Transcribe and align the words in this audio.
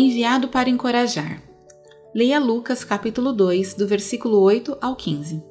Enviado 0.00 0.46
para 0.46 0.70
encorajar. 0.70 1.42
Leia 2.14 2.38
Lucas 2.38 2.84
capítulo 2.84 3.32
2, 3.32 3.74
do 3.74 3.84
versículo 3.84 4.38
8 4.38 4.78
ao 4.80 4.94
15. 4.94 5.42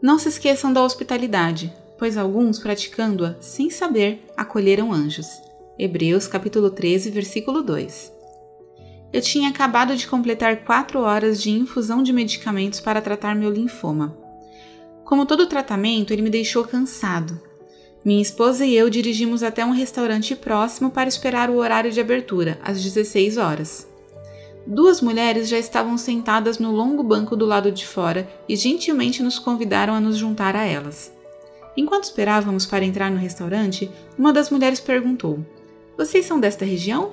Não 0.00 0.18
se 0.18 0.30
esqueçam 0.30 0.72
da 0.72 0.82
hospitalidade, 0.82 1.70
pois 1.98 2.16
alguns, 2.16 2.58
praticando-a 2.58 3.36
sem 3.38 3.68
saber, 3.68 4.24
acolheram 4.34 4.90
anjos. 4.90 5.26
Hebreus 5.78 6.26
capítulo 6.26 6.70
13, 6.70 7.10
versículo 7.10 7.62
2. 7.62 8.10
Eu 9.12 9.20
tinha 9.20 9.50
acabado 9.50 9.94
de 9.94 10.06
completar 10.06 10.64
quatro 10.64 11.00
horas 11.00 11.38
de 11.38 11.50
infusão 11.50 12.02
de 12.02 12.14
medicamentos 12.14 12.80
para 12.80 13.02
tratar 13.02 13.36
meu 13.36 13.50
linfoma. 13.52 14.16
Como 15.04 15.26
todo 15.26 15.46
tratamento, 15.46 16.14
ele 16.14 16.22
me 16.22 16.30
deixou 16.30 16.64
cansado. 16.64 17.38
Minha 18.02 18.22
esposa 18.22 18.64
e 18.64 18.74
eu 18.74 18.88
dirigimos 18.88 19.42
até 19.42 19.62
um 19.62 19.72
restaurante 19.72 20.34
próximo 20.34 20.90
para 20.90 21.08
esperar 21.08 21.50
o 21.50 21.56
horário 21.56 21.92
de 21.92 22.00
abertura, 22.00 22.58
às 22.64 22.82
16 22.82 23.36
horas. 23.36 23.86
Duas 24.66 25.02
mulheres 25.02 25.50
já 25.50 25.58
estavam 25.58 25.98
sentadas 25.98 26.58
no 26.58 26.72
longo 26.72 27.02
banco 27.02 27.36
do 27.36 27.44
lado 27.44 27.70
de 27.70 27.86
fora 27.86 28.26
e 28.48 28.56
gentilmente 28.56 29.22
nos 29.22 29.38
convidaram 29.38 29.92
a 29.92 30.00
nos 30.00 30.16
juntar 30.16 30.56
a 30.56 30.64
elas. 30.64 31.12
Enquanto 31.76 32.04
esperávamos 32.04 32.64
para 32.64 32.86
entrar 32.86 33.10
no 33.10 33.18
restaurante, 33.18 33.90
uma 34.18 34.32
das 34.32 34.48
mulheres 34.48 34.80
perguntou: 34.80 35.44
Vocês 35.98 36.24
são 36.24 36.40
desta 36.40 36.64
região? 36.64 37.12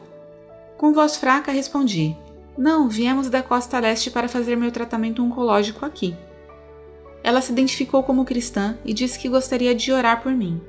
Com 0.77 0.93
voz 0.93 1.17
fraca 1.17 1.51
respondi: 1.51 2.15
Não, 2.57 2.87
viemos 2.87 3.29
da 3.29 3.43
costa 3.43 3.77
leste 3.77 4.09
para 4.09 4.29
fazer 4.29 4.55
meu 4.55 4.71
tratamento 4.71 5.21
oncológico 5.21 5.85
aqui. 5.85 6.15
Ela 7.21 7.41
se 7.41 7.51
identificou 7.51 8.03
como 8.03 8.23
cristã 8.23 8.77
e 8.85 8.93
disse 8.93 9.19
que 9.19 9.27
gostaria 9.27 9.75
de 9.75 9.91
orar 9.91 10.23
por 10.23 10.31
mim. 10.31 10.61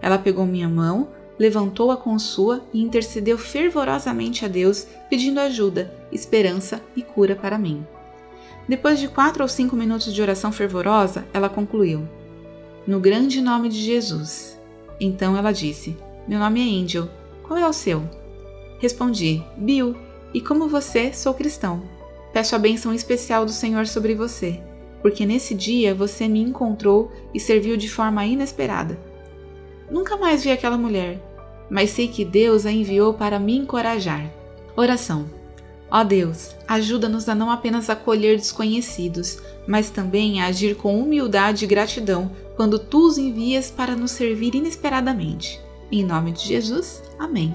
Ela 0.00 0.18
pegou 0.18 0.46
minha 0.46 0.68
mão, 0.68 1.08
levantou-a 1.38 1.96
com 1.96 2.18
sua 2.18 2.64
e 2.72 2.80
intercedeu 2.80 3.36
fervorosamente 3.36 4.44
a 4.44 4.48
Deus, 4.48 4.86
pedindo 5.08 5.40
ajuda, 5.40 5.92
esperança 6.10 6.80
e 6.96 7.02
cura 7.02 7.34
para 7.34 7.58
mim. 7.58 7.84
Depois 8.68 8.98
de 8.98 9.08
quatro 9.08 9.42
ou 9.42 9.48
cinco 9.48 9.76
minutos 9.76 10.12
de 10.12 10.20
oração 10.20 10.50
fervorosa, 10.50 11.24
ela 11.32 11.48
concluiu: 11.48 12.08
No 12.86 12.98
grande 12.98 13.40
nome 13.40 13.68
de 13.68 13.80
Jesus. 13.80 14.58
Então 15.00 15.36
ela 15.36 15.52
disse: 15.52 15.96
Meu 16.26 16.38
nome 16.38 16.60
é 16.60 16.82
Angel. 16.82 17.08
Qual 17.42 17.58
é 17.58 17.68
o 17.68 17.72
seu? 17.72 18.02
Respondi: 18.80 19.42
Bill. 19.56 19.96
E 20.34 20.40
como 20.40 20.68
você, 20.68 21.12
sou 21.12 21.32
cristão. 21.32 21.82
Peço 22.32 22.54
a 22.54 22.58
bênção 22.58 22.92
especial 22.92 23.46
do 23.46 23.52
Senhor 23.52 23.86
sobre 23.86 24.14
você, 24.14 24.60
porque 25.00 25.24
nesse 25.24 25.54
dia 25.54 25.94
você 25.94 26.28
me 26.28 26.40
encontrou 26.40 27.10
e 27.32 27.40
serviu 27.40 27.76
de 27.76 27.88
forma 27.88 28.26
inesperada. 28.26 28.98
Nunca 29.90 30.16
mais 30.16 30.42
vi 30.42 30.50
aquela 30.50 30.76
mulher, 30.76 31.20
mas 31.70 31.90
sei 31.90 32.08
que 32.08 32.24
Deus 32.24 32.66
a 32.66 32.72
enviou 32.72 33.14
para 33.14 33.38
me 33.38 33.56
encorajar. 33.56 34.30
Oração. 34.76 35.26
Ó 35.90 36.02
Deus, 36.02 36.54
ajuda-nos 36.66 37.28
a 37.28 37.34
não 37.34 37.50
apenas 37.50 37.88
acolher 37.88 38.36
desconhecidos, 38.36 39.38
mas 39.66 39.88
também 39.88 40.40
a 40.40 40.46
agir 40.46 40.74
com 40.76 41.00
humildade 41.00 41.64
e 41.64 41.68
gratidão 41.68 42.30
quando 42.56 42.78
tu 42.78 43.06
os 43.06 43.18
envias 43.18 43.70
para 43.70 43.94
nos 43.94 44.10
servir 44.10 44.54
inesperadamente. 44.54 45.60
Em 45.90 46.04
nome 46.04 46.32
de 46.32 46.44
Jesus, 46.44 47.02
amém. 47.18 47.54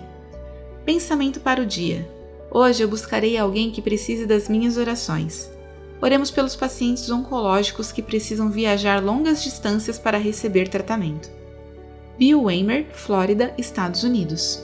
Pensamento 0.85 1.41
para 1.41 1.61
o 1.61 1.65
dia. 1.65 2.09
Hoje 2.49 2.83
eu 2.83 2.87
buscarei 2.87 3.37
alguém 3.37 3.71
que 3.71 3.81
precise 3.81 4.25
das 4.25 4.47
minhas 4.47 4.77
orações. 4.77 5.51
Oremos 6.01 6.31
pelos 6.31 6.55
pacientes 6.55 7.09
oncológicos 7.09 7.91
que 7.91 8.01
precisam 8.01 8.49
viajar 8.49 9.03
longas 9.03 9.43
distâncias 9.43 9.99
para 9.99 10.17
receber 10.17 10.67
tratamento. 10.67 11.40
Bill 12.21 12.43
Weimer, 12.43 12.85
Flórida, 12.93 13.51
Estados 13.57 14.03
Unidos. 14.03 14.63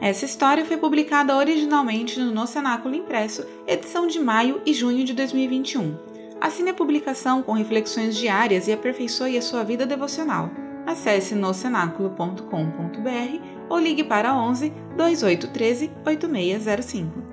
Essa 0.00 0.24
história 0.24 0.64
foi 0.64 0.76
publicada 0.76 1.36
originalmente 1.36 2.18
no 2.18 2.32
No 2.32 2.44
Cenáculo 2.48 2.96
Impresso, 2.96 3.46
edição 3.68 4.08
de 4.08 4.18
maio 4.18 4.60
e 4.66 4.74
junho 4.74 5.04
de 5.04 5.14
2021. 5.14 5.96
Assine 6.40 6.70
a 6.70 6.74
publicação 6.74 7.44
com 7.44 7.52
reflexões 7.52 8.16
diárias 8.16 8.66
e 8.66 8.72
aperfeiçoe 8.72 9.38
a 9.38 9.42
sua 9.42 9.62
vida 9.62 9.86
devocional. 9.86 10.50
Acesse 10.86 11.34
nocenáculo.com.br 11.34 13.40
ou 13.68 13.78
ligue 13.78 14.04
para 14.04 14.34
11 14.34 14.72
2813 14.96 15.90
8605. 16.04 17.29